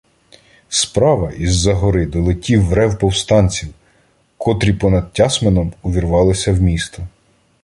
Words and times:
Справа, 0.69 1.31
із-за 1.31 1.73
гори, 1.73 2.05
долетів 2.05 2.73
рев 2.73 2.99
повстанців, 2.99 3.69
котрі 4.37 4.73
понад 4.73 5.13
Тясмином 5.13 5.73
увірвалися 5.83 6.53
в 6.53 6.61
місто. 6.61 7.03